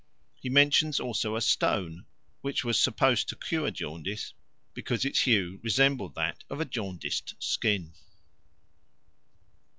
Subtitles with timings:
[0.33, 2.07] He mentions also a stone
[2.41, 4.33] which was supposed to cure jaundice
[4.73, 7.93] because its hue resembled that of a jaundiced skin.